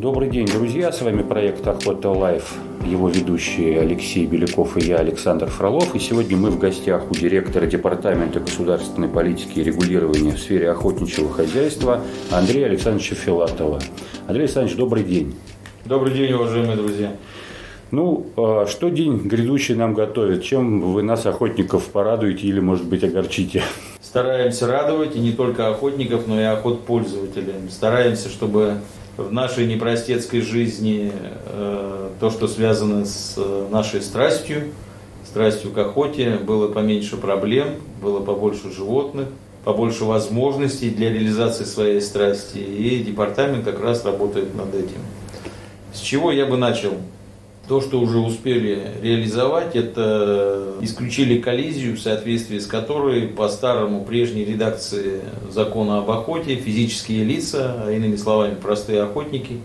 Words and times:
Добрый 0.00 0.30
день, 0.30 0.46
друзья! 0.46 0.92
С 0.92 1.02
вами 1.02 1.22
проект 1.22 1.66
«Охота 1.66 2.10
Life», 2.10 2.54
его 2.86 3.08
ведущие 3.08 3.80
Алексей 3.80 4.26
Беляков 4.26 4.76
и 4.76 4.86
я, 4.86 4.98
Александр 4.98 5.48
Фролов. 5.48 5.92
И 5.96 5.98
сегодня 5.98 6.36
мы 6.36 6.50
в 6.50 6.58
гостях 6.60 7.10
у 7.10 7.14
директора 7.14 7.66
Департамента 7.66 8.38
государственной 8.38 9.08
политики 9.08 9.58
и 9.58 9.64
регулирования 9.64 10.36
в 10.36 10.38
сфере 10.38 10.70
охотничьего 10.70 11.32
хозяйства 11.32 12.00
Андрея 12.30 12.66
Александровича 12.66 13.16
Филатова. 13.16 13.80
Андрей 14.28 14.44
Александрович, 14.44 14.76
добрый 14.76 15.02
день! 15.02 15.34
Добрый 15.84 16.14
день, 16.14 16.32
уважаемые 16.32 16.76
друзья! 16.76 17.16
Ну, 17.90 18.24
а 18.36 18.66
что 18.68 18.90
день 18.90 19.16
грядущий 19.24 19.74
нам 19.74 19.94
готовит? 19.94 20.44
Чем 20.44 20.92
вы 20.92 21.02
нас, 21.02 21.26
охотников, 21.26 21.86
порадуете 21.86 22.46
или, 22.46 22.60
может 22.60 22.84
быть, 22.84 23.02
огорчите? 23.02 23.64
Стараемся 24.00 24.68
радовать 24.68 25.16
и 25.16 25.18
не 25.18 25.32
только 25.32 25.66
охотников, 25.66 26.28
но 26.28 26.40
и 26.40 26.44
охотпользователей. 26.44 27.54
Стараемся, 27.68 28.28
чтобы 28.28 28.74
в 29.18 29.32
нашей 29.32 29.66
непростецкой 29.66 30.40
жизни 30.40 31.12
э, 31.46 32.08
то, 32.20 32.30
что 32.30 32.46
связано 32.46 33.04
с 33.04 33.34
э, 33.36 33.68
нашей 33.70 34.00
страстью, 34.00 34.68
страстью 35.26 35.72
к 35.72 35.78
охоте, 35.78 36.36
было 36.36 36.68
поменьше 36.68 37.16
проблем, 37.16 37.74
было 38.00 38.20
побольше 38.20 38.70
животных, 38.70 39.28
побольше 39.64 40.04
возможностей 40.04 40.90
для 40.90 41.10
реализации 41.10 41.64
своей 41.64 42.00
страсти. 42.00 42.58
И 42.58 43.02
департамент 43.02 43.64
как 43.64 43.80
раз 43.80 44.04
работает 44.04 44.54
над 44.54 44.72
этим. 44.72 45.00
С 45.92 45.98
чего 45.98 46.30
я 46.30 46.46
бы 46.46 46.56
начал? 46.56 46.92
То, 47.68 47.82
что 47.82 48.00
уже 48.00 48.18
успели 48.18 48.92
реализовать, 49.02 49.76
это 49.76 50.76
исключили 50.80 51.38
коллизию, 51.38 51.96
в 51.96 52.00
соответствии 52.00 52.58
с 52.58 52.66
которой 52.66 53.28
по 53.28 53.46
старому 53.50 54.06
прежней 54.06 54.46
редакции 54.46 55.20
закона 55.50 55.98
об 55.98 56.10
охоте 56.10 56.56
физические 56.56 57.24
лица, 57.24 57.82
а 57.84 57.92
иными 57.92 58.16
словами 58.16 58.54
простые 58.54 59.02
охотники, 59.02 59.58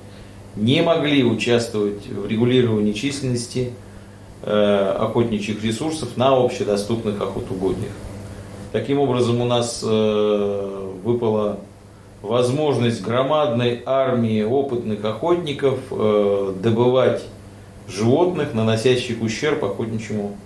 не 0.58 0.82
могли 0.82 1.23
участвовать 1.23 2.06
в 2.08 2.28
регулировании 2.28 2.92
численности 2.92 3.72
э, 4.42 4.95
охотничьих 5.00 5.64
ресурсов 5.64 6.17
на 6.17 6.36
общедоступных 6.36 7.22
охотугодиях. 7.22 7.94
Таким 8.73 9.00
образом, 9.00 9.40
у 9.40 9.45
нас 9.45 9.82
э, 9.82 10.90
выпала 11.06 11.60
возможность 12.22 13.02
громадной 13.02 13.82
армии 13.86 14.44
опытных 14.44 15.06
охотников 15.06 15.80
э, 15.90 16.54
добывать 16.62 17.23
животных, 17.88 18.53
наносящих 18.53 19.22
ущерб 19.22 19.64
охотничьему 19.64 20.38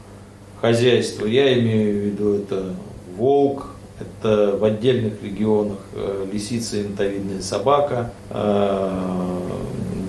хозяйству. 0.62 1.26
Я 1.26 1.58
имею 1.60 1.94
в 1.94 2.06
виду 2.06 2.34
это 2.34 2.76
волк, 3.16 3.68
это 4.00 4.58
в 4.58 4.64
отдельных 4.64 5.22
регионах 5.24 5.80
э, 5.94 6.26
лисица, 6.32 6.82
интовидная 6.82 7.42
собака. 7.42 8.12
Э, 8.30 9.40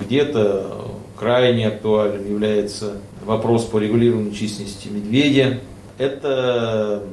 где-то 0.01 0.87
крайне 1.17 1.67
актуальным 1.67 2.27
является 2.27 2.97
вопрос 3.23 3.65
по 3.65 3.77
регулированию 3.77 4.33
численности 4.33 4.87
медведя. 4.87 5.59
Это 5.97 7.03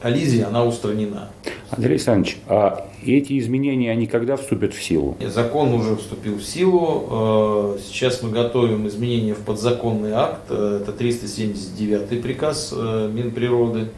коллизия, 0.00 0.46
она 0.46 0.64
устранена. 0.64 1.30
Андрей 1.70 1.94
Александрович, 1.94 2.38
а 2.48 2.88
эти 3.08 3.38
изменения, 3.38 3.90
они 3.90 4.06
когда 4.06 4.36
вступят 4.36 4.74
в 4.74 4.82
силу? 4.82 5.16
Закон 5.20 5.74
уже 5.74 5.96
вступил 5.96 6.36
в 6.36 6.42
силу. 6.42 7.76
Э, 7.76 7.78
сейчас 7.86 8.22
мы 8.22 8.30
готовим 8.30 8.86
изменения 8.88 9.34
в 9.34 9.40
подзаконный 9.40 10.12
акт. 10.12 10.42
Э, 10.50 10.80
это 10.82 10.92
379 10.92 12.22
приказ 12.22 12.72
э, 12.76 13.10
Минприроды, 13.12 13.88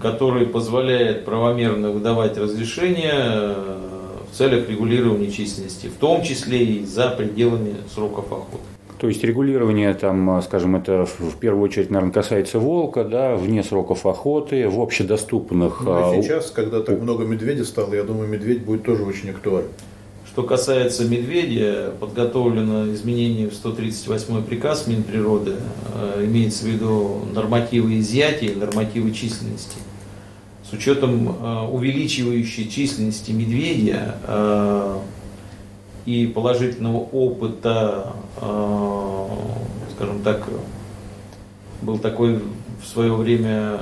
который 0.00 0.46
позволяет 0.46 1.24
правомерно 1.24 1.90
выдавать 1.90 2.36
разрешения 2.38 3.54
в 4.30 4.36
целях 4.36 4.68
регулирования 4.68 5.30
численности, 5.30 5.88
в 5.88 5.94
том 5.94 6.22
числе 6.22 6.64
и 6.64 6.84
за 6.84 7.10
пределами 7.10 7.74
сроков 7.92 8.26
охоты. 8.26 8.79
То 9.00 9.08
есть 9.08 9.24
регулирование, 9.24 9.94
там, 9.94 10.42
скажем, 10.42 10.76
это 10.76 11.06
в 11.06 11.36
первую 11.40 11.64
очередь, 11.64 11.88
наверное, 11.88 12.12
касается 12.12 12.58
волка, 12.58 13.02
да, 13.02 13.34
вне 13.34 13.62
сроков 13.62 14.04
охоты, 14.04 14.68
в 14.68 14.78
общедоступных... 14.78 15.80
Ну, 15.80 16.18
а 16.18 16.22
сейчас, 16.22 16.50
когда 16.50 16.82
так 16.82 17.00
много 17.00 17.24
медведя 17.24 17.64
стало, 17.64 17.94
я 17.94 18.04
думаю, 18.04 18.28
медведь 18.28 18.62
будет 18.62 18.84
тоже 18.84 19.04
очень 19.04 19.30
актуален. 19.30 19.68
Что 20.26 20.42
касается 20.42 21.06
медведя, 21.06 21.94
подготовлено 21.98 22.92
изменение 22.92 23.48
в 23.48 23.54
138 23.54 24.42
приказ 24.44 24.86
Минприроды, 24.86 25.54
э, 25.94 26.26
имеется 26.26 26.66
в 26.66 26.68
виду 26.68 27.22
нормативы 27.34 27.98
изъятия, 28.00 28.54
нормативы 28.54 29.12
численности. 29.12 29.78
С 30.62 30.74
учетом 30.74 31.36
э, 31.40 31.68
увеличивающей 31.70 32.68
численности 32.68 33.30
медведя, 33.30 34.16
и 36.06 36.26
положительного 36.26 36.98
опыта, 36.98 38.14
э, 38.40 38.89
скажем 40.00 40.22
так, 40.22 40.48
был 41.82 41.98
такой 41.98 42.40
в 42.82 42.86
свое 42.86 43.12
время, 43.12 43.50
э, 43.50 43.78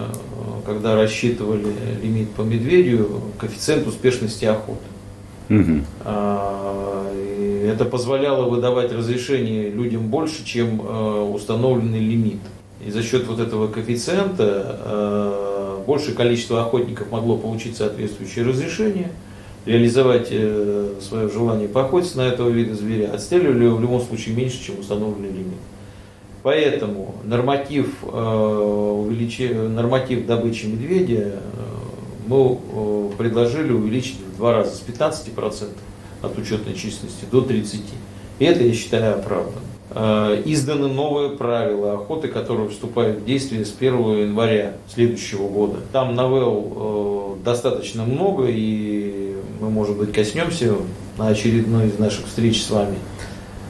когда 0.66 0.96
рассчитывали 0.96 1.72
лимит 2.02 2.30
по 2.30 2.42
медведю, 2.42 3.20
коэффициент 3.38 3.86
успешности 3.86 4.44
охоты. 4.44 4.82
Угу. 5.48 5.84
Это 7.64 7.84
позволяло 7.84 8.50
выдавать 8.50 8.92
разрешение 8.92 9.70
людям 9.70 10.08
больше, 10.08 10.44
чем 10.44 10.82
э, 10.82 11.30
установленный 11.32 12.00
лимит. 12.00 12.40
И 12.84 12.90
за 12.90 13.04
счет 13.04 13.28
вот 13.28 13.38
этого 13.38 13.68
коэффициента 13.68 15.84
большее 15.86 16.16
количество 16.16 16.62
охотников 16.62 17.12
могло 17.12 17.36
получить 17.36 17.76
соответствующее 17.76 18.44
разрешение– 18.44 19.12
реализовать 19.68 20.28
э, 20.30 20.94
свое 21.00 21.28
желание 21.28 21.68
поохотиться 21.68 22.18
на 22.18 22.22
этого 22.22 22.48
вида 22.48 22.74
зверя, 22.74 23.12
отстреливали 23.12 23.64
его 23.64 23.76
в 23.76 23.80
любом 23.80 24.00
случае 24.00 24.34
меньше, 24.34 24.64
чем 24.64 24.80
установленный 24.80 25.28
лимит. 25.28 25.58
Поэтому 26.42 27.16
норматив, 27.24 27.96
э, 28.02 28.06
увеличи, 28.06 29.52
норматив 29.52 30.26
добычи 30.26 30.66
медведя 30.66 31.16
э, 31.16 31.38
мы 32.26 32.58
э, 32.72 33.10
предложили 33.18 33.72
увеличить 33.72 34.18
в 34.20 34.36
два 34.36 34.54
раза, 34.54 34.76
с 34.76 34.84
15% 34.86 35.68
от 36.22 36.38
учетной 36.38 36.74
численности 36.74 37.24
до 37.30 37.42
30%. 37.42 37.80
И 38.38 38.44
это, 38.44 38.62
я 38.62 38.72
считаю, 38.72 39.16
оправданно. 39.16 39.60
Э, 39.90 40.40
изданы 40.44 40.86
новые 40.86 41.30
правила 41.30 41.94
охоты, 41.94 42.28
которые 42.28 42.68
вступают 42.68 43.18
в 43.18 43.24
действие 43.24 43.64
с 43.64 43.74
1 43.76 44.28
января 44.28 44.74
следующего 44.94 45.48
года. 45.48 45.78
Там 45.92 46.14
новелл 46.14 47.38
достаточно 47.44 48.04
много, 48.04 48.46
и 48.48 49.36
мы, 49.60 49.70
может 49.70 49.96
быть, 49.96 50.12
коснемся 50.12 50.74
на 51.16 51.28
очередной 51.28 51.88
из 51.88 51.98
наших 51.98 52.26
встреч 52.26 52.62
с 52.62 52.70
вами. 52.70 52.96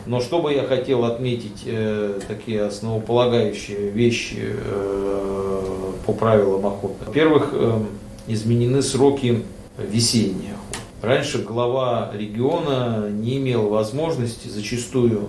Но 0.09 0.21
что 0.21 0.41
бы 0.41 0.55
я 0.55 0.65
хотел 0.65 1.05
отметить, 1.05 1.65
э, 1.67 2.19
такие 2.27 2.63
основополагающие 2.63 3.91
вещи 3.91 4.39
э, 4.41 5.93
по 6.07 6.15
правилам 6.15 6.65
охоты. 6.67 7.05
Во-первых, 7.05 7.51
э, 7.53 7.79
изменены 8.27 8.81
сроки 8.81 9.45
весенней 9.77 10.53
охоты. 10.55 10.79
Раньше 11.03 11.43
глава 11.43 12.11
региона 12.15 13.11
не 13.11 13.37
имел 13.37 13.69
возможности 13.69 14.49
зачастую 14.49 15.29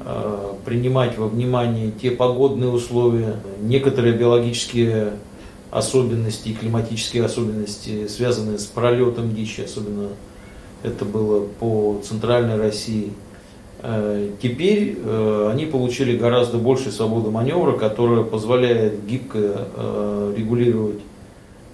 э, 0.00 0.52
принимать 0.66 1.16
во 1.16 1.26
внимание 1.26 1.90
те 1.90 2.10
погодные 2.10 2.68
условия, 2.68 3.36
некоторые 3.62 4.14
биологические 4.14 5.12
особенности 5.70 6.50
и 6.50 6.54
климатические 6.54 7.24
особенности, 7.24 8.08
связанные 8.08 8.58
с 8.58 8.66
пролетом 8.66 9.34
дичи, 9.34 9.62
особенно 9.62 10.08
это 10.82 11.06
было 11.06 11.46
по 11.46 11.98
центральной 12.04 12.58
России. 12.58 13.14
Э, 13.84 14.30
теперь 14.40 14.96
э, 14.96 15.48
они 15.52 15.66
получили 15.66 16.16
гораздо 16.16 16.58
больше 16.58 16.92
свободы 16.92 17.30
маневра, 17.30 17.72
которая 17.72 18.22
позволяет 18.22 19.04
гибко 19.06 19.38
э, 19.76 20.34
регулировать 20.36 21.00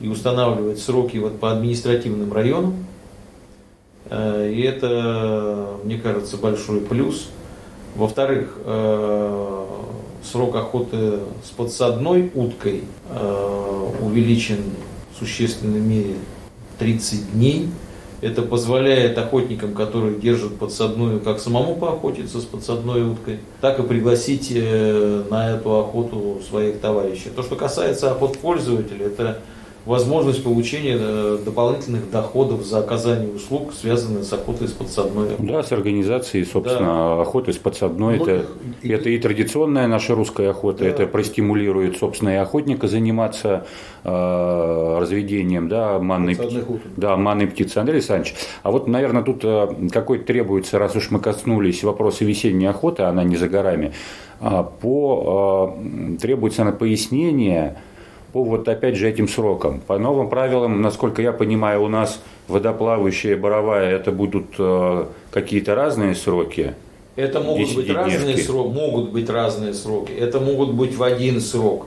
и 0.00 0.08
устанавливать 0.08 0.78
сроки 0.78 1.18
вот 1.18 1.38
по 1.38 1.52
административным 1.52 2.32
районам. 2.32 2.86
И 4.10 4.62
это, 4.66 5.76
мне 5.84 5.98
кажется, 5.98 6.38
большой 6.38 6.80
плюс. 6.80 7.28
Во-вторых, 7.94 8.56
срок 10.24 10.54
охоты 10.54 11.18
с 11.44 11.50
подсадной 11.50 12.30
уткой 12.34 12.84
увеличен 14.00 14.60
в 15.12 15.18
существенной 15.18 15.80
мере 15.80 16.14
30 16.78 17.32
дней. 17.32 17.68
Это 18.20 18.42
позволяет 18.42 19.16
охотникам, 19.16 19.74
которые 19.74 20.18
держат 20.18 20.56
подсадную, 20.56 21.20
как 21.20 21.38
самому 21.38 21.76
поохотиться 21.76 22.40
с 22.40 22.44
подсадной 22.44 23.02
уткой, 23.02 23.38
так 23.60 23.78
и 23.78 23.82
пригласить 23.84 24.50
э, 24.54 25.22
на 25.30 25.54
эту 25.54 25.78
охоту 25.78 26.40
своих 26.48 26.80
товарищей. 26.80 27.30
То, 27.34 27.42
что 27.42 27.54
касается 27.54 28.10
охот 28.10 28.38
пользователей, 28.38 29.06
это 29.06 29.38
возможность 29.84 30.44
получения 30.44 30.96
э, 30.98 31.38
дополнительных 31.44 32.10
доходов 32.10 32.64
за 32.64 32.80
оказание 32.80 33.32
услуг, 33.32 33.72
связанных 33.72 34.24
с 34.24 34.32
охотой 34.32 34.68
с 34.68 34.72
подсадной. 34.72 35.30
Да, 35.38 35.62
с 35.62 35.72
организацией, 35.72 36.44
собственно, 36.44 37.16
да. 37.16 37.22
охоты 37.22 37.52
с 37.52 37.56
подсадной. 37.56 38.16
Это, 38.16 38.46
и... 38.82 38.90
это 38.90 39.08
и 39.08 39.18
традиционная 39.18 39.86
наша 39.86 40.14
русская 40.14 40.50
охота, 40.50 40.80
да. 40.80 40.86
это 40.86 41.06
простимулирует, 41.06 41.96
собственно, 41.96 42.30
и 42.30 42.36
охотника 42.36 42.86
заниматься 42.86 43.66
э, 44.04 44.98
разведением 45.00 45.68
да, 45.68 45.98
манной, 45.98 46.34
пти... 46.34 46.64
да, 46.96 47.16
манной 47.16 47.46
птицы. 47.46 47.78
Андрей 47.78 47.96
Александрович, 47.96 48.34
а 48.62 48.70
вот, 48.70 48.88
наверное, 48.88 49.22
тут 49.22 49.40
э, 49.42 49.68
какой 49.90 50.18
требуется, 50.18 50.78
раз 50.78 50.96
уж 50.96 51.10
мы 51.10 51.20
коснулись 51.20 51.82
вопроса 51.82 52.24
весенней 52.24 52.68
охоты, 52.68 53.04
она 53.04 53.24
не 53.24 53.36
за 53.36 53.48
горами, 53.48 53.92
э, 54.40 54.64
по, 54.80 55.76
э, 55.78 56.16
требуется 56.18 56.64
на 56.64 56.72
пояснение 56.72 57.76
по 58.32 58.44
вот 58.44 58.68
опять 58.68 58.96
же 58.96 59.08
этим 59.08 59.28
срокам. 59.28 59.80
По 59.80 59.98
новым 59.98 60.28
правилам, 60.28 60.80
насколько 60.82 61.22
я 61.22 61.32
понимаю, 61.32 61.82
у 61.82 61.88
нас 61.88 62.20
водоплавающая 62.46 63.36
боровая 63.36 63.96
это 63.96 64.12
будут 64.12 64.54
э, 64.58 65.06
какие-то 65.30 65.74
разные 65.74 66.14
сроки. 66.14 66.74
Это 67.16 67.40
могут 67.40 67.74
быть 67.74 67.90
разные 67.90 68.36
сроки, 68.36 68.74
могут 68.74 69.10
быть 69.10 69.28
разные 69.28 69.74
сроки. 69.74 70.12
Это 70.12 70.40
могут 70.40 70.72
быть 70.74 70.94
в 70.94 71.02
один 71.02 71.40
срок. 71.40 71.86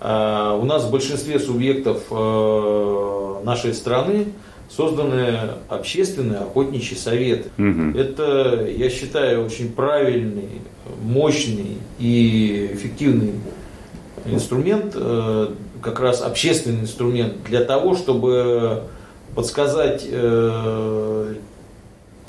Э, 0.00 0.58
у 0.60 0.64
нас 0.64 0.84
в 0.84 0.90
большинстве 0.90 1.38
субъектов 1.38 2.04
э, 2.10 3.34
нашей 3.44 3.74
страны 3.74 4.26
созданы 4.70 5.36
общественные 5.68 6.38
охотничьи 6.38 6.96
советы. 6.96 7.50
Угу. 7.58 7.98
Это, 7.98 8.68
я 8.70 8.88
считаю, 8.88 9.44
очень 9.44 9.72
правильный, 9.72 10.60
мощный 11.02 11.78
и 11.98 12.70
эффективный 12.72 13.34
инструмент 14.24 14.92
э, 14.94 15.48
как 15.82 16.00
раз 16.00 16.22
общественный 16.22 16.80
инструмент 16.80 17.42
для 17.44 17.64
того, 17.64 17.94
чтобы 17.94 18.84
подсказать 19.34 20.06
э, 20.08 21.34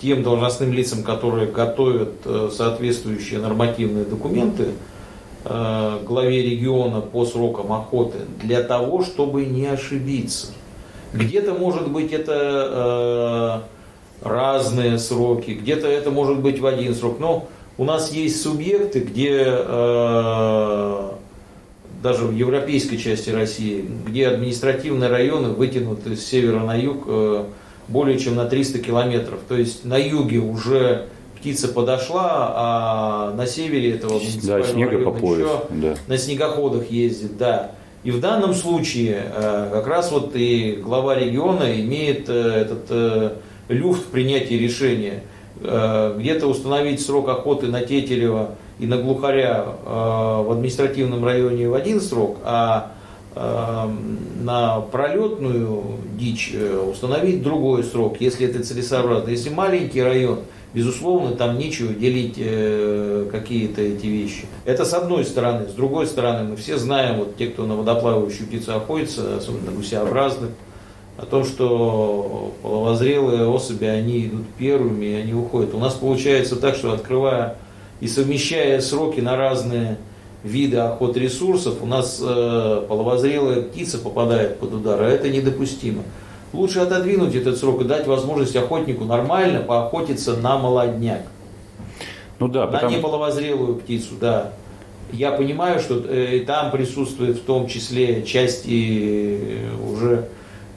тем 0.01 0.23
должностным 0.23 0.73
лицам, 0.73 1.03
которые 1.03 1.47
готовят 1.47 2.13
э, 2.25 2.49
соответствующие 2.51 3.39
нормативные 3.39 4.05
документы 4.05 4.69
э, 5.45 5.99
главе 6.05 6.41
региона 6.43 7.01
по 7.01 7.25
срокам 7.25 7.71
охоты, 7.71 8.19
для 8.41 8.63
того, 8.63 9.03
чтобы 9.03 9.45
не 9.45 9.67
ошибиться. 9.67 10.47
Где-то 11.13 11.53
может 11.53 11.89
быть 11.89 12.13
это 12.13 13.63
э, 14.23 14.27
разные 14.27 14.97
сроки, 14.97 15.51
где-то 15.51 15.87
это 15.87 16.09
может 16.11 16.39
быть 16.39 16.59
в 16.59 16.65
один 16.65 16.95
срок, 16.95 17.19
но 17.19 17.47
у 17.77 17.83
нас 17.83 18.11
есть 18.11 18.41
субъекты, 18.41 18.99
где 18.99 19.43
э, 19.45 21.09
даже 22.01 22.25
в 22.25 22.35
европейской 22.35 22.97
части 22.97 23.29
России, 23.29 23.85
где 24.07 24.27
административные 24.27 25.09
районы 25.09 25.49
вытянуты 25.49 26.15
с 26.15 26.25
севера 26.25 26.59
на 26.61 26.75
юг 26.75 27.03
э, 27.07 27.43
более 27.87 28.17
чем 28.17 28.35
на 28.35 28.45
300 28.45 28.79
километров. 28.79 29.39
То 29.47 29.55
есть 29.55 29.85
на 29.85 29.97
юге 29.97 30.39
уже 30.39 31.07
птица 31.39 31.67
подошла, 31.67 32.53
а 32.55 33.33
на 33.35 33.45
севере 33.45 33.91
этого 33.91 34.19
да, 34.43 34.63
снега 34.63 34.99
по 34.99 35.11
пояс, 35.11 35.47
еще 35.47 35.61
да. 35.69 35.95
на 36.07 36.17
снегоходах 36.17 36.89
ездит, 36.89 37.37
да. 37.37 37.71
И 38.03 38.09
в 38.09 38.19
данном 38.19 38.55
случае 38.55 39.23
э, 39.35 39.69
как 39.71 39.85
раз 39.85 40.11
вот 40.11 40.31
и 40.33 40.79
глава 40.83 41.15
региона 41.15 41.79
имеет 41.79 42.29
э, 42.29 42.33
этот 42.33 43.37
люфт 43.69 44.05
принятия 44.07 44.57
решения. 44.57 45.23
Где-то 45.59 46.47
установить 46.47 47.01
срок 47.01 47.29
охоты 47.29 47.67
на 47.67 47.81
Тетелева 47.81 48.55
и 48.79 48.87
на 48.87 48.97
глухаря 48.97 49.65
э, 49.65 49.89
в 49.89 50.51
административном 50.51 51.23
районе 51.23 51.69
в 51.69 51.73
один 51.73 52.01
срок, 52.01 52.37
а 52.43 52.93
э, 53.35 53.89
на 54.41 54.81
пролетную 54.81 55.83
дичь 56.17 56.51
э, 56.53 56.77
установить 56.91 57.43
другой 57.43 57.83
срок, 57.83 58.17
если 58.19 58.47
это 58.47 58.63
целесообразно. 58.63 59.29
Если 59.29 59.49
маленький 59.49 60.01
район, 60.01 60.39
безусловно, 60.73 61.35
там 61.35 61.57
нечего 61.57 61.93
делить 61.93 62.35
какие-то 63.29 63.81
эти 63.81 64.07
вещи. 64.07 64.45
Это 64.65 64.85
с 64.85 64.93
одной 64.93 65.25
стороны. 65.25 65.67
С 65.67 65.73
другой 65.73 66.07
стороны, 66.07 66.49
мы 66.49 66.55
все 66.55 66.77
знаем, 66.77 67.19
вот 67.19 67.35
те, 67.35 67.47
кто 67.47 67.65
на 67.65 67.75
водоплавающую 67.75 68.47
птицу 68.47 68.75
охотится, 68.75 69.37
особенно 69.37 69.71
гусеобразных, 69.71 70.51
о 71.17 71.25
том, 71.25 71.45
что 71.45 72.53
половозрелые 72.63 73.47
особи, 73.47 73.85
они 73.85 74.25
идут 74.25 74.47
первыми, 74.57 75.05
и 75.05 75.13
они 75.13 75.33
уходят. 75.33 75.73
У 75.75 75.77
нас 75.77 75.93
получается 75.93 76.55
так, 76.55 76.75
что 76.75 76.93
открывая 76.93 77.57
и 78.01 78.07
совмещая 78.07 78.81
сроки 78.81 79.21
на 79.21 79.37
разные 79.37 79.97
виды 80.43 80.77
охот 80.77 81.15
ресурсов, 81.15 81.75
у 81.81 81.85
нас 81.85 82.19
э, 82.21 82.85
половозрелая 82.89 83.61
птица 83.61 83.99
попадает 83.99 84.57
под 84.59 84.73
удар, 84.73 84.99
а 85.01 85.07
это 85.07 85.29
недопустимо. 85.29 86.03
Лучше 86.51 86.79
отодвинуть 86.79 87.35
этот 87.35 87.57
срок 87.57 87.81
и 87.81 87.85
дать 87.85 88.07
возможность 88.07 88.55
охотнику 88.55 89.05
нормально 89.05 89.61
поохотиться 89.61 90.35
на 90.35 90.57
молодняк. 90.57 91.21
Ну 92.39 92.47
да, 92.47 92.65
на 92.65 92.71
потому... 92.71 92.97
неполовозрелую 92.97 93.75
птицу, 93.75 94.15
да. 94.19 94.51
Я 95.13 95.31
понимаю, 95.31 95.79
что 95.79 95.99
э, 95.99 96.39
там 96.45 96.71
присутствует 96.71 97.37
в 97.37 97.43
том 97.43 97.67
числе 97.67 98.23
части 98.23 99.37
э, 99.39 99.93
уже 99.93 100.27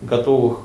готовых 0.03 0.59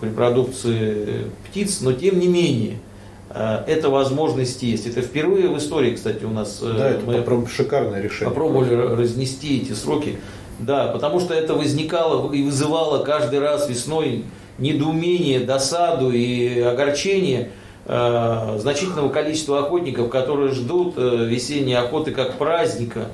к 0.00 0.04
репродукции 0.04 1.26
птиц, 1.48 1.82
но 1.82 1.92
тем 1.92 2.18
не 2.18 2.28
менее– 2.28 2.78
Э, 2.87 2.87
эта 3.30 3.90
возможность 3.90 4.62
есть. 4.62 4.86
Это 4.86 5.02
впервые 5.02 5.48
в 5.48 5.58
истории, 5.58 5.94
кстати, 5.94 6.24
у 6.24 6.30
нас 6.30 6.60
э, 6.62 6.74
да, 6.76 6.90
это 6.90 7.04
мы 7.04 7.14
попроб... 7.18 7.48
шикарное 7.50 8.00
решение. 8.00 8.30
Попробовали 8.30 8.74
разнести 8.74 9.60
эти 9.60 9.72
сроки. 9.72 10.18
Да, 10.58 10.88
потому 10.88 11.20
что 11.20 11.34
это 11.34 11.54
возникало 11.54 12.32
и 12.32 12.42
вызывало 12.42 13.04
каждый 13.04 13.38
раз 13.38 13.68
весной 13.68 14.24
недоумение, 14.58 15.40
досаду 15.40 16.10
и 16.10 16.58
огорчение 16.60 17.50
э, 17.86 18.56
значительного 18.58 19.08
количества 19.08 19.60
охотников, 19.60 20.10
которые 20.10 20.52
ждут 20.52 20.94
э, 20.96 21.26
весенней 21.26 21.76
охоты 21.76 22.10
как 22.10 22.38
праздника. 22.38 23.08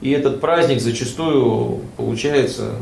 И 0.00 0.10
этот 0.10 0.40
праздник 0.40 0.80
зачастую 0.80 1.80
получается 1.96 2.72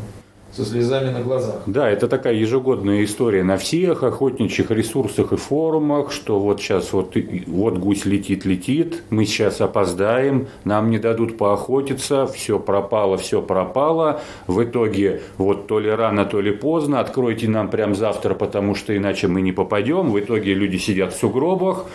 со 0.51 0.65
слезами 0.65 1.11
на 1.11 1.21
глазах. 1.21 1.61
Да, 1.65 1.89
это 1.89 2.07
такая 2.07 2.33
ежегодная 2.33 3.03
история 3.03 3.43
на 3.43 3.57
всех 3.57 4.03
охотничьих 4.03 4.71
ресурсах 4.71 5.31
и 5.31 5.37
форумах, 5.37 6.11
что 6.11 6.39
вот 6.39 6.59
сейчас 6.59 6.91
вот, 6.91 7.15
вот 7.47 7.77
гусь 7.77 8.05
летит, 8.05 8.45
летит, 8.45 9.03
мы 9.09 9.25
сейчас 9.25 9.61
опоздаем, 9.61 10.47
нам 10.63 10.89
не 10.89 10.97
дадут 10.97 11.37
поохотиться, 11.37 12.25
все 12.25 12.59
пропало, 12.59 13.17
все 13.17 13.41
пропало. 13.41 14.21
В 14.47 14.63
итоге 14.63 15.21
вот 15.37 15.67
то 15.67 15.79
ли 15.79 15.89
рано, 15.89 16.25
то 16.25 16.41
ли 16.41 16.51
поздно, 16.51 16.99
откройте 16.99 17.47
нам 17.47 17.69
прям 17.69 17.93
завтра, 17.93 18.33
потому 18.33 18.75
что 18.75 18.95
иначе 18.95 19.27
мы 19.27 19.41
не 19.41 19.51
попадем. 19.51 20.11
В 20.11 20.19
итоге 20.19 20.53
люди 20.53 20.77
сидят 20.77 21.13
в 21.13 21.19
сугробах, 21.19 21.85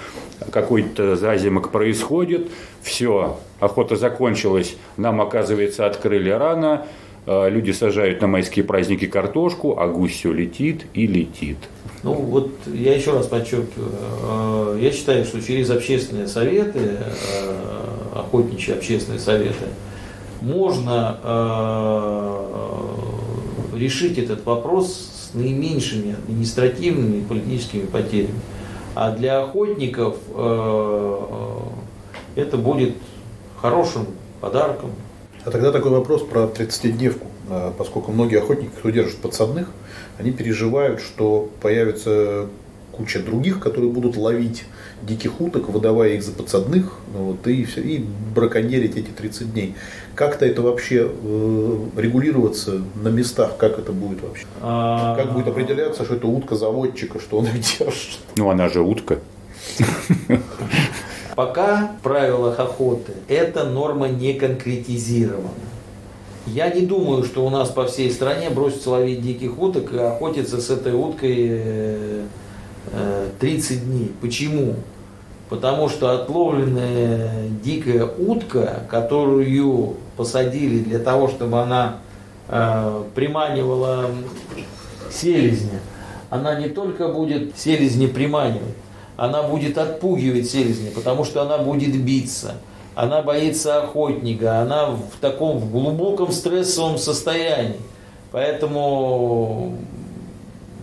какой-то 0.50 1.16
зазимок 1.16 1.70
происходит, 1.70 2.48
все, 2.82 3.38
охота 3.60 3.96
закончилась, 3.96 4.76
нам, 4.96 5.20
оказывается, 5.20 5.86
открыли 5.86 6.30
рано, 6.30 6.86
люди 7.26 7.70
сажают 7.70 8.20
на 8.20 8.26
майские 8.26 8.64
праздники 8.64 9.06
картошку, 9.06 9.78
а 9.78 9.88
гусь 9.88 10.12
все 10.12 10.32
летит 10.32 10.86
и 10.92 11.06
летит. 11.06 11.56
Ну 12.02 12.12
вот 12.12 12.50
я 12.66 12.94
еще 12.94 13.12
раз 13.12 13.26
подчеркиваю, 13.26 13.92
э, 14.22 14.78
я 14.82 14.92
считаю, 14.92 15.24
что 15.24 15.40
через 15.40 15.70
общественные 15.70 16.28
советы, 16.28 16.98
э, 16.98 17.54
охотничьи 18.14 18.74
общественные 18.74 19.20
советы, 19.20 19.64
можно 20.42 21.18
решить 23.74 24.18
этот 24.18 24.44
вопрос 24.44 25.30
с 25.30 25.34
наименьшими 25.34 26.12
административными 26.12 27.18
и 27.18 27.22
политическими 27.22 27.86
потерями. 27.86 28.34
А 28.94 29.10
для 29.12 29.40
охотников 29.42 30.16
это 32.36 32.56
будет 32.58 32.94
хорошим 33.56 34.06
подарком, 34.42 34.90
а 35.44 35.50
тогда 35.50 35.72
такой 35.72 35.90
вопрос 35.90 36.22
про 36.22 36.44
30-дневку. 36.44 37.26
А, 37.50 37.72
поскольку 37.76 38.12
многие 38.12 38.38
охотники, 38.38 38.70
кто 38.78 38.90
держит 38.90 39.18
подсадных, 39.18 39.68
они 40.18 40.30
переживают, 40.32 41.00
что 41.00 41.50
появится 41.60 42.46
куча 42.92 43.20
других, 43.20 43.60
которые 43.60 43.90
будут 43.90 44.16
ловить 44.16 44.64
диких 45.02 45.40
уток, 45.40 45.68
выдавая 45.68 46.10
их 46.10 46.22
за 46.22 46.32
подсадных, 46.32 46.98
ну 47.12 47.24
вот, 47.24 47.46
и, 47.46 47.64
все, 47.64 47.80
и 47.82 48.04
браконьерить 48.34 48.96
эти 48.96 49.10
30 49.10 49.52
дней. 49.52 49.74
Как-то 50.14 50.46
это 50.46 50.62
вообще 50.62 51.10
э, 51.10 51.78
регулироваться 51.96 52.82
на 52.94 53.08
местах, 53.08 53.56
как 53.58 53.78
это 53.78 53.92
будет 53.92 54.22
вообще? 54.22 54.46
А... 54.60 55.16
Как 55.16 55.32
будет 55.32 55.48
определяться, 55.48 56.04
что 56.04 56.14
это 56.14 56.26
утка 56.26 56.54
заводчика, 56.54 57.18
что 57.20 57.38
он 57.38 57.46
их 57.46 57.54
держит? 57.54 58.20
Ну, 58.36 58.48
она 58.48 58.68
же 58.68 58.80
утка. 58.80 59.18
Пока 61.34 61.92
в 61.98 62.02
правилах 62.02 62.60
охоты 62.60 63.12
эта 63.28 63.64
норма 63.64 64.08
не 64.08 64.34
конкретизирована. 64.34 65.48
Я 66.46 66.70
не 66.70 66.82
думаю, 66.82 67.24
что 67.24 67.44
у 67.44 67.50
нас 67.50 67.70
по 67.70 67.86
всей 67.86 68.10
стране 68.10 68.50
бросится 68.50 68.90
ловить 68.90 69.22
диких 69.22 69.58
уток 69.58 69.92
и 69.92 69.98
охотиться 69.98 70.60
с 70.60 70.70
этой 70.70 70.92
уткой 70.92 72.22
30 73.40 73.70
э, 73.70 73.74
э, 73.74 73.78
дней. 73.78 74.12
Почему? 74.20 74.74
Потому 75.48 75.88
что 75.88 76.10
отловленная 76.10 77.48
дикая 77.62 78.04
утка, 78.04 78.84
которую 78.90 79.96
посадили 80.16 80.80
для 80.80 80.98
того, 80.98 81.28
чтобы 81.28 81.60
она 81.60 81.98
э, 82.48 83.02
приманивала 83.14 84.10
селезня, 85.10 85.80
она 86.28 86.60
не 86.60 86.68
только 86.68 87.08
будет 87.08 87.56
селезни 87.56 88.06
приманивать, 88.06 88.74
она 89.16 89.42
будет 89.42 89.78
отпугивать 89.78 90.50
селезня, 90.50 90.90
потому 90.90 91.24
что 91.24 91.42
она 91.42 91.58
будет 91.58 91.96
биться. 92.02 92.56
Она 92.94 93.22
боится 93.22 93.82
охотника, 93.82 94.60
она 94.60 94.90
в 94.90 95.18
таком 95.20 95.58
в 95.58 95.70
глубоком 95.70 96.30
стрессовом 96.30 96.98
состоянии. 96.98 97.80
Поэтому 98.30 99.76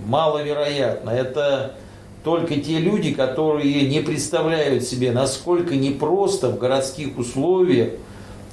маловероятно. 0.06 1.10
Это 1.10 1.76
только 2.24 2.56
те 2.58 2.80
люди, 2.80 3.14
которые 3.14 3.88
не 3.88 4.02
представляют 4.02 4.84
себе, 4.84 5.12
насколько 5.12 5.76
непросто 5.76 6.50
в 6.50 6.58
городских 6.58 7.18
условиях 7.18 7.94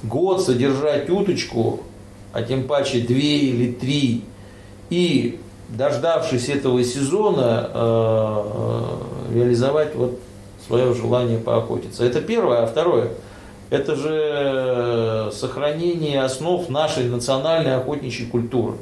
год 0.03 0.41
содержать 0.41 1.09
уточку, 1.09 1.81
а 2.33 2.41
тем 2.41 2.63
паче 2.63 3.01
две 3.01 3.39
или 3.39 3.71
три, 3.71 4.23
и 4.89 5.39
дождавшись 5.69 6.49
этого 6.49 6.83
сезона, 6.83 7.69
э, 7.73 8.43
э, 8.45 9.08
реализовать 9.33 9.95
вот 9.95 10.19
свое 10.65 10.93
желание 10.93 11.39
поохотиться. 11.39 12.05
Это 12.05 12.21
первое. 12.21 12.63
А 12.63 12.67
второе, 12.67 13.09
это 13.69 13.95
же 13.95 15.31
сохранение 15.31 16.21
основ 16.21 16.69
нашей 16.69 17.05
национальной 17.05 17.75
охотничьей 17.75 18.29
культуры. 18.29 18.75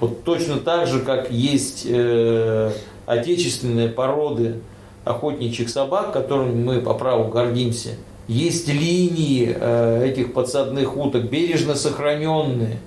Вот 0.00 0.24
точно 0.24 0.58
так 0.58 0.86
же, 0.86 1.00
как 1.00 1.30
есть 1.30 1.84
э, 1.88 2.70
отечественные 3.06 3.88
породы 3.88 4.60
охотничьих 5.04 5.68
собак, 5.68 6.12
которыми 6.12 6.62
мы 6.62 6.80
по 6.80 6.94
праву 6.94 7.28
гордимся, 7.28 7.90
есть 8.28 8.68
линии 8.68 9.56
э, 9.58 10.06
этих 10.06 10.32
подсадных 10.34 10.96
уток, 10.96 11.24
бережно 11.24 11.74
сохраненные 11.74 12.78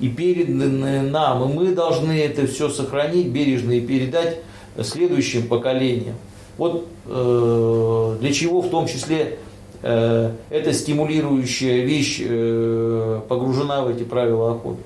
и 0.00 0.08
переданные 0.08 1.02
нам. 1.02 1.48
И 1.48 1.54
мы 1.54 1.74
должны 1.74 2.20
это 2.20 2.46
все 2.46 2.68
сохранить 2.68 3.28
бережно 3.28 3.72
и 3.72 3.80
передать 3.80 4.38
следующим 4.84 5.48
поколениям. 5.48 6.14
Вот 6.56 6.86
э, 7.06 8.16
для 8.20 8.32
чего 8.32 8.60
в 8.60 8.70
том 8.70 8.86
числе 8.86 9.38
э, 9.82 10.30
эта 10.50 10.72
стимулирующая 10.72 11.84
вещь 11.84 12.20
э, 12.24 13.20
погружена 13.28 13.82
в 13.82 13.88
эти 13.88 14.02
правила 14.02 14.52
охоты. 14.52 14.80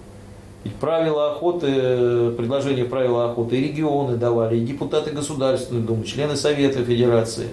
Ведь 0.64 0.74
правила 0.74 1.32
охоты, 1.32 2.30
предложение 2.32 2.84
правила 2.84 3.30
охоты 3.30 3.56
и 3.56 3.68
регионы 3.68 4.16
давали, 4.16 4.58
и 4.58 4.64
депутаты 4.64 5.10
Государственной 5.10 5.80
Думы, 5.82 6.04
члены 6.04 6.36
Совета 6.36 6.84
Федерации, 6.84 7.48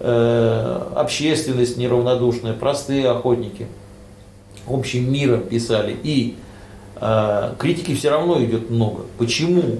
э, 0.00 0.82
общественность 0.94 1.78
неравнодушная, 1.78 2.52
простые 2.52 3.08
охотники 3.08 3.68
общим 4.68 5.10
миром 5.10 5.40
писали. 5.40 5.96
И 6.02 6.36
э, 6.96 7.54
критики 7.58 7.94
все 7.94 8.10
равно 8.10 8.42
идет 8.44 8.70
много. 8.70 9.04
Почему? 9.18 9.78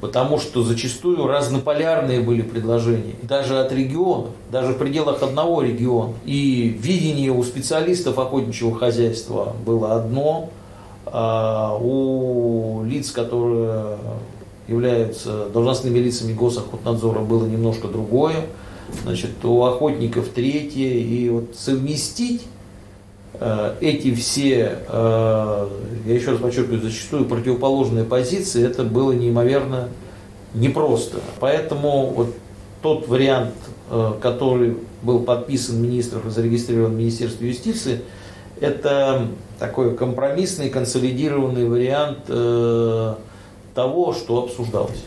Потому 0.00 0.38
что 0.38 0.62
зачастую 0.62 1.26
разнополярные 1.26 2.20
были 2.20 2.42
предложения, 2.42 3.14
даже 3.22 3.60
от 3.60 3.72
регионов, 3.72 4.30
даже 4.50 4.72
в 4.72 4.78
пределах 4.78 5.22
одного 5.22 5.62
региона. 5.62 6.14
И 6.24 6.76
видение 6.80 7.30
у 7.30 7.42
специалистов 7.42 8.18
охотничьего 8.18 8.74
хозяйства 8.74 9.54
было 9.64 9.94
одно– 9.96 10.50
а 11.06 11.76
у 11.80 12.82
лиц, 12.84 13.10
которые 13.10 13.98
являются 14.66 15.48
должностными 15.50 15.98
лицами 15.98 16.32
госохотнадзора, 16.32 17.20
было 17.20 17.46
немножко 17.46 17.88
другое. 17.88 18.46
Значит, 19.02 19.44
у 19.44 19.62
охотников 19.62 20.28
третье. 20.28 20.88
И 20.88 21.28
вот 21.28 21.54
совместить 21.56 22.42
эти 23.80 24.14
все, 24.14 24.78
э, 24.88 25.68
я 26.06 26.14
еще 26.14 26.32
раз 26.32 26.40
подчеркиваю, 26.40 26.80
зачастую 26.80 27.24
противоположные 27.26 28.04
позиции, 28.04 28.64
это 28.64 28.84
было 28.84 29.12
неимоверно 29.12 29.88
непросто. 30.54 31.18
Поэтому 31.40 32.06
вот 32.10 32.34
тот 32.82 33.08
вариант, 33.08 33.54
э, 33.90 34.12
который 34.20 34.76
был 35.02 35.20
подписан 35.20 35.82
министром 35.82 36.28
и 36.28 36.30
зарегистрирован 36.30 36.92
в 36.92 36.96
Министерстве 36.96 37.48
юстиции, 37.48 38.02
это 38.60 39.28
такой 39.58 39.96
компромиссный, 39.96 40.70
консолидированный 40.70 41.68
вариант 41.68 42.18
э, 42.28 43.14
того, 43.74 44.12
что 44.12 44.44
обсуждалось. 44.44 45.02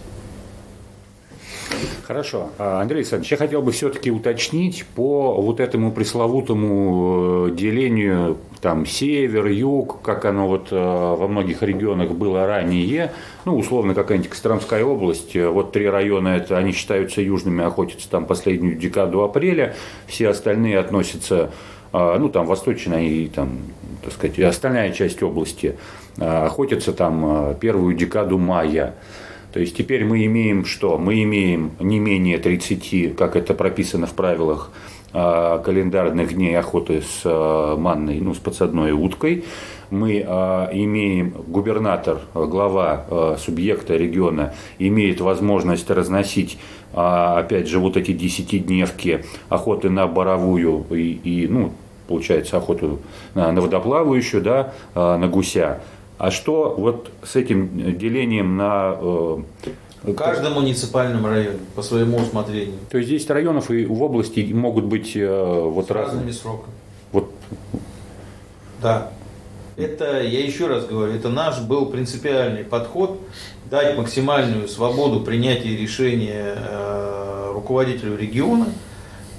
Хорошо. 2.06 2.50
А, 2.58 2.82
Андрей 2.82 3.00
Александрович, 3.00 3.32
я 3.32 3.38
хотел 3.38 3.62
бы 3.62 3.72
все-таки 3.72 4.12
уточнить 4.12 4.86
по 4.96 5.34
вот 5.34 5.60
этому 5.60 5.92
пресловутому 5.92 7.48
э, 7.48 7.52
делению 7.52 8.38
там 8.62 8.86
север, 8.86 9.48
юг, 9.48 10.02
как 10.02 10.26
оно 10.26 10.48
вот 10.48 10.70
э, 10.72 10.76
во 10.76 11.28
многих 11.28 11.62
регионах 11.64 12.12
было 12.12 12.46
ранее, 12.46 13.12
ну, 13.46 13.58
условно, 13.58 13.94
какая-нибудь 13.94 14.30
Костромская 14.30 14.84
область, 14.84 15.36
вот 15.36 15.72
три 15.72 15.90
района, 15.90 16.30
это 16.30 16.58
они 16.58 16.72
считаются 16.72 17.22
южными, 17.22 17.64
охотятся 17.64 18.10
там 18.10 18.26
последнюю 18.26 18.78
декаду 18.78 19.24
апреля, 19.24 19.76
все 20.08 20.30
остальные 20.30 20.80
относятся 20.80 21.52
ну, 21.94 22.30
там, 22.30 22.46
восточная 22.46 23.04
и, 23.04 23.28
там, 23.28 23.60
так 24.04 24.14
сказать, 24.14 24.40
остальная 24.40 24.92
часть 24.92 25.24
области 25.24 25.76
охотятся 26.18 26.92
там 26.92 27.56
первую 27.60 27.96
декаду 27.96 28.38
мая. 28.38 28.94
То 29.58 29.62
есть 29.62 29.76
теперь 29.76 30.06
мы 30.06 30.24
имеем 30.24 30.66
что? 30.66 31.00
Мы 31.00 31.24
имеем 31.24 31.72
не 31.80 31.98
менее 31.98 32.38
30, 32.38 33.16
как 33.16 33.36
это 33.36 33.56
прописано 33.56 34.06
в 34.06 34.14
правилах, 34.14 34.70
календарных 35.12 36.36
дней 36.36 36.56
охоты 36.56 37.02
с 37.02 37.26
манной, 37.76 38.20
ну, 38.20 38.36
с 38.36 38.38
подсадной 38.38 38.92
уткой. 38.92 39.46
Мы 39.90 40.20
имеем 40.20 41.34
губернатор, 41.48 42.20
глава 42.36 43.36
субъекта 43.40 43.98
региона 43.98 44.54
имеет 44.78 45.22
возможность 45.22 45.90
разносить 45.90 46.60
а, 46.94 47.40
опять 47.40 47.68
же, 47.68 47.80
вот 47.80 47.98
эти 47.98 48.14
десятидневки 48.14 49.26
охоты 49.50 49.90
на 49.90 50.06
боровую 50.06 50.86
и, 50.92 51.14
и 51.14 51.48
ну, 51.48 51.74
получается, 52.08 52.58
охоту 52.58 53.00
на, 53.34 53.52
водоплавающую, 53.54 54.42
да, 54.42 54.74
а, 54.94 55.18
на 55.18 55.28
гуся. 55.28 55.82
А 56.18 56.32
что 56.32 56.74
вот 56.78 57.12
с 57.24 57.36
этим 57.36 57.98
делением 57.98 58.58
на... 58.58 58.96
Э, 59.00 59.38
в 60.04 60.14
каждом 60.14 60.54
муниципальном 60.54 61.26
районе 61.26 61.60
по 61.76 61.82
своему 61.82 62.18
усмотрению. 62.18 62.80
То 62.90 62.98
есть 62.98 63.10
10 63.10 63.30
районов 63.30 63.70
и 63.70 63.86
в 63.86 64.02
области 64.02 64.40
могут 64.54 64.86
быть 64.86 65.16
э, 65.16 65.62
вот 65.64 65.88
с 65.88 65.92
разными 65.92 66.32
сроками. 66.32 66.74
Вот. 67.12 67.32
Да. 68.82 69.12
Это, 69.76 70.24
я 70.24 70.44
еще 70.44 70.68
раз 70.68 70.88
говорю, 70.88 71.14
это 71.14 71.30
наш 71.30 71.62
был 71.62 71.86
принципиальный 71.88 72.64
подход 72.64 73.20
дать 73.70 73.96
максимальную 73.96 74.68
свободу 74.68 75.20
принятия 75.20 75.76
решения 75.76 76.56
э, 76.58 77.52
руководителю 77.54 78.18
региона 78.18 78.68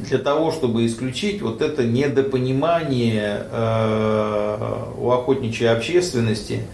для 0.01 0.19
того, 0.19 0.53
чтобы 0.53 0.87
исключить 0.87 1.43
вот 1.43 1.63
это 1.63 1.85
недопонимание 1.85 3.47
э, 3.51 4.85
у 4.99 5.11
охотничьей 5.11 5.71
общественности– 5.71 6.63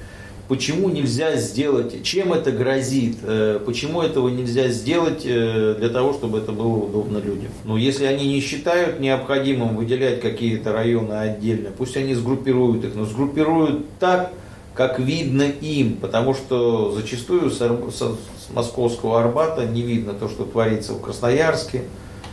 почему 0.48 0.88
нельзя 0.88 1.36
сделать, 1.36 2.02
чем 2.02 2.32
это 2.32 2.52
грозит, 2.52 3.18
э, 3.22 3.60
почему 3.64 4.02
этого 4.02 4.28
нельзя 4.28 4.68
сделать 4.68 5.22
э, 5.24 5.76
для 5.78 5.88
того, 5.88 6.12
чтобы 6.12 6.38
это 6.38 6.52
было 6.52 6.84
удобно 6.84 7.18
людям. 7.18 7.50
Но 7.64 7.76
если 7.76 8.04
они 8.04 8.28
не 8.28 8.40
считают 8.40 9.00
необходимым 9.00 9.76
выделять 9.76 10.20
какие-то 10.20 10.72
районы 10.72 11.14
отдельно, 11.14 11.70
пусть 11.76 11.96
они 11.96 12.14
сгруппируют 12.14 12.84
их, 12.84 12.94
но 12.94 13.04
сгруппируют 13.04 13.86
так, 13.98 14.32
как 14.74 14.98
видно 14.98 15.44
им, 15.44 15.96
потому 15.96 16.34
что 16.34 16.92
зачастую 16.92 17.50
с, 17.50 17.58
с 17.58 18.50
московского 18.52 19.20
Арбата 19.20 19.64
не 19.64 19.82
видно 19.82 20.14
то, 20.14 20.28
что 20.28 20.44
творится 20.44 20.94
в 20.94 21.00
Красноярске, 21.00 21.82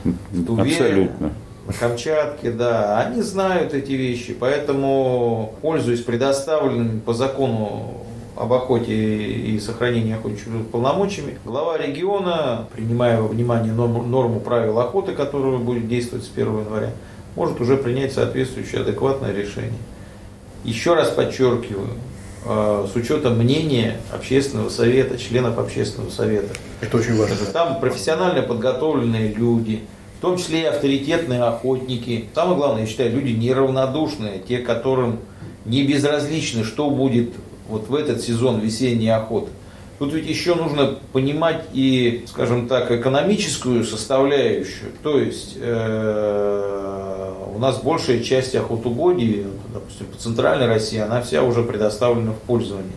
в 0.03 0.45
Туве, 0.45 0.71
Абсолютно. 0.71 1.31
на 1.67 1.73
Камчатке, 1.73 2.51
да, 2.51 2.99
они 2.99 3.21
знают 3.21 3.73
эти 3.73 3.91
вещи, 3.91 4.35
поэтому, 4.37 5.55
пользуясь 5.61 6.01
предоставленными 6.01 6.99
по 6.99 7.13
закону 7.13 7.97
об 8.35 8.53
охоте 8.53 8.93
и 8.93 9.59
сохранении 9.59 10.15
охотничьих 10.15 10.67
полномочиями, 10.71 11.37
глава 11.45 11.77
региона, 11.77 12.67
принимая 12.75 13.21
во 13.21 13.27
внимание 13.27 13.73
норму, 13.73 14.03
норму 14.03 14.39
правил 14.39 14.79
охоты, 14.79 15.13
которая 15.13 15.57
будет 15.57 15.87
действовать 15.87 16.25
с 16.25 16.31
1 16.33 16.47
января, 16.61 16.91
может 17.35 17.61
уже 17.61 17.77
принять 17.77 18.13
соответствующее 18.13 18.81
адекватное 18.81 19.33
решение. 19.33 19.79
Еще 20.63 20.93
раз 20.93 21.09
подчеркиваю, 21.09 21.89
с 22.43 22.95
учетом 22.95 23.37
мнения 23.37 23.97
общественного 24.11 24.69
совета, 24.69 25.17
членов 25.17 25.59
общественного 25.59 26.09
совета. 26.09 26.53
Это 26.81 26.97
очень 26.97 27.15
важно. 27.15 27.35
Там 27.53 27.79
профессионально 27.79 28.41
подготовленные 28.41 29.31
люди, 29.31 29.81
в 30.17 30.21
том 30.21 30.37
числе 30.37 30.61
и 30.61 30.65
авторитетные 30.65 31.43
охотники. 31.43 32.25
Самое 32.33 32.57
главное, 32.57 32.81
я 32.81 32.87
считаю, 32.87 33.11
люди 33.11 33.31
неравнодушные, 33.31 34.39
те, 34.39 34.59
которым 34.59 35.19
не 35.65 35.83
безразлично, 35.83 36.63
что 36.63 36.89
будет 36.89 37.31
вот 37.67 37.87
в 37.87 37.95
этот 37.95 38.21
сезон 38.21 38.59
весенней 38.59 39.13
охоты. 39.13 39.49
Тут 39.99 40.13
ведь 40.13 40.27
еще 40.27 40.55
нужно 40.55 40.95
понимать 41.13 41.65
и, 41.73 42.25
скажем 42.27 42.67
так, 42.67 42.89
экономическую 42.89 43.83
составляющую. 43.83 44.91
То 45.03 45.19
есть 45.19 45.57
э, 45.57 47.10
нас 47.61 47.81
большая 47.81 48.21
часть 48.21 48.55
охотугодий, 48.55 49.45
допустим, 49.73 50.07
по 50.07 50.17
центральной 50.17 50.67
России, 50.67 50.99
она 50.99 51.21
вся 51.21 51.43
уже 51.43 51.63
предоставлена 51.63 52.31
в 52.31 52.39
пользование. 52.39 52.91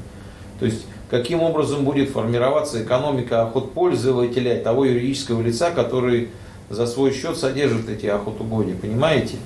То 0.59 0.67
есть, 0.67 0.87
каким 1.11 1.43
образом 1.43 1.85
будет 1.85 2.11
формироваться 2.11 2.83
экономика 2.83 3.43
охотпользователя, 3.43 4.59
того 4.61 4.87
юридического 4.87 5.43
лица, 5.43 5.71
который 5.71 6.31
за 6.71 6.87
свой 6.87 7.13
счет 7.13 7.37
содержит 7.37 7.89
эти 7.89 8.07
охотугодия, 8.07 8.75
понимаете? 8.75 9.37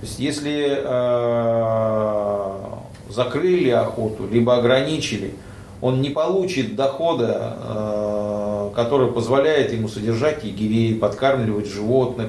То 0.00 0.06
есть, 0.06 0.18
если 0.18 0.82
э, 0.84 2.52
закрыли 3.08 3.70
охоту, 3.70 4.28
либо 4.30 4.56
ограничили, 4.56 5.34
он 5.80 6.00
не 6.00 6.10
получит 6.10 6.76
дохода, 6.76 7.56
э, 7.58 8.70
который 8.74 9.10
позволяет 9.12 9.72
ему 9.72 9.88
содержать 9.88 10.44
егерей, 10.44 10.94
подкармливать 10.96 11.66
животных, 11.66 12.28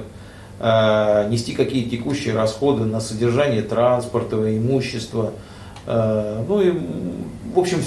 нести 0.60 1.52
какие-то 1.52 1.90
текущие 1.90 2.34
расходы 2.34 2.84
на 2.84 3.00
содержание 3.00 3.62
транспорта, 3.62 4.36
имущества. 4.56 5.32
Э, 5.86 6.44
ну 6.48 6.60
и, 6.60 6.72
в 7.54 7.58
общем, 7.58 7.78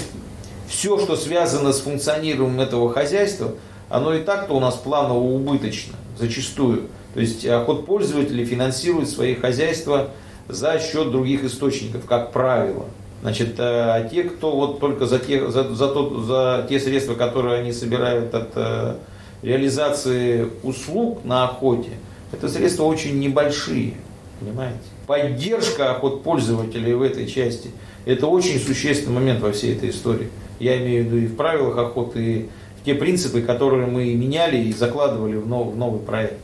все, 0.68 0.98
что 0.98 1.16
связано 1.16 1.72
с 1.72 1.80
функционированием 1.80 2.60
этого 2.60 2.92
хозяйства, 2.92 3.52
оно 3.88 4.14
и 4.14 4.22
так-то 4.22 4.54
у 4.54 4.60
нас 4.60 4.74
планово 4.74 5.18
убыточно, 5.18 5.94
зачастую. 6.18 6.88
То 7.14 7.20
есть 7.20 7.46
охот 7.46 7.86
пользователи 7.86 8.44
финансируют 8.44 9.08
свои 9.08 9.34
хозяйства 9.34 10.10
за 10.46 10.78
счет 10.78 11.10
других 11.10 11.44
источников, 11.44 12.04
как 12.04 12.32
правило. 12.32 12.84
Значит, 13.22 13.54
а 13.58 14.08
те, 14.08 14.24
кто 14.24 14.54
вот 14.54 14.78
только 14.78 15.06
за 15.06 15.18
те, 15.18 15.50
за, 15.50 15.74
за, 15.74 15.88
тот, 15.88 16.24
за 16.26 16.66
те 16.68 16.78
средства, 16.78 17.14
которые 17.14 17.60
они 17.60 17.72
собирают 17.72 18.32
от 18.34 18.50
э, 18.54 18.94
реализации 19.42 20.46
услуг 20.62 21.24
на 21.24 21.44
охоте, 21.44 21.90
это 22.32 22.48
средства 22.48 22.84
очень 22.84 23.18
небольшие, 23.18 23.94
понимаете? 24.40 24.78
Поддержка 25.06 25.90
охот 25.90 26.22
пользователей 26.22 26.94
в 26.94 27.02
этой 27.02 27.26
части– 27.26 27.70
это 28.04 28.26
очень 28.26 28.58
существенный 28.58 29.14
момент 29.14 29.40
во 29.40 29.52
всей 29.52 29.74
этой 29.74 29.90
истории. 29.90 30.28
Я 30.58 30.76
имею 30.78 31.04
в 31.04 31.06
виду 31.06 31.16
и 31.18 31.26
в 31.26 31.36
правилах 31.36 31.76
охоты, 31.78 32.22
и 32.22 32.48
в 32.80 32.84
те 32.84 32.94
принципы, 32.94 33.42
которые 33.42 33.86
мы 33.86 34.14
меняли 34.14 34.56
и 34.56 34.72
закладывали 34.72 35.36
в 35.36 35.46
новый, 35.46 35.74
в 35.74 35.76
новый 35.76 36.00
проект. 36.00 36.34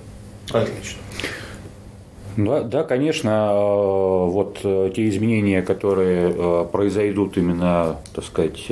Отлично. 0.50 0.98
Да, 2.36 2.62
да, 2.62 2.82
конечно, 2.82 3.28
э, 3.28 4.28
вот 4.28 4.58
э, 4.64 4.90
те 4.94 5.08
изменения, 5.08 5.62
которые 5.62 6.32
э, 6.34 6.66
произойдут 6.70 7.36
именно, 7.38 7.98
так 8.12 8.24
сказать, 8.24 8.66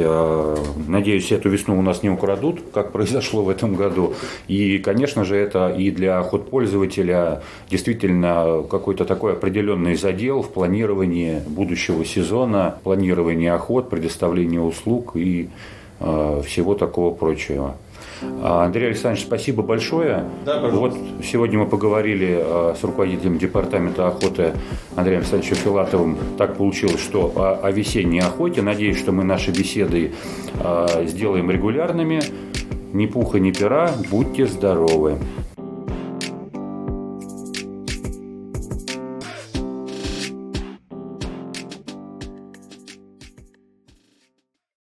надеюсь, 0.89 1.31
эту 1.31 1.49
весну 1.49 1.79
у 1.79 1.83
нас 1.83 2.03
не 2.03 2.11
украдут, 2.11 2.61
как 2.73 2.91
произошло 2.91 3.45
в 3.45 3.49
этом 3.49 3.75
году. 3.75 4.15
И, 4.49 4.79
конечно 4.79 5.25
же, 5.25 5.37
это 5.37 5.69
и 5.69 5.91
для 5.91 6.19
охотпользователя 6.19 7.43
действительно 7.71 8.65
какой-то 8.69 9.05
такой 9.05 9.35
определенный 9.35 9.95
задел 9.95 10.43
в 10.43 10.51
планировании 10.51 11.41
будущего 11.47 12.05
сезона, 12.05 12.79
планировании 12.83 13.49
охот, 13.49 13.91
предоставлении 13.91 14.59
услуг 14.59 15.13
и 15.15 15.49
всего 16.01 16.75
такого 16.75 17.15
прочего. 17.15 17.77
А, 18.43 18.65
Андрей 18.65 18.89
Александрович, 18.89 19.25
спасибо 19.25 19.63
большое. 19.63 20.25
Да, 20.45 20.61
вот 20.69 20.97
сегодня 21.25 21.59
мы 21.59 21.67
поговорили 21.67 22.39
а, 22.41 22.75
с 22.79 22.83
руководителем 22.85 23.39
департамента 23.39 24.09
охоты 24.09 24.53
Андреем 24.97 25.21
Александровичем 25.21 25.57
Филатовым. 25.57 26.19
Так 26.39 26.57
получилось, 26.57 27.01
что 27.01 27.33
о, 27.35 27.61
о 27.63 27.71
весенней 27.71 28.21
охоте. 28.21 28.63
Надеюсь, 28.63 28.99
что 28.99 29.13
мы 29.13 29.25
наши 29.25 29.51
беседы 29.51 30.13
а, 30.61 31.05
сделаем 31.07 31.51
регулярными. 31.51 32.21
Ни 32.93 33.07
пуха, 33.07 33.39
ни 33.39 33.51
пера. 33.51 33.91
Будьте 34.11 34.47
здоровы. 34.47 35.19